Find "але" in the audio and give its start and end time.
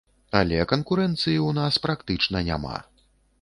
0.37-0.63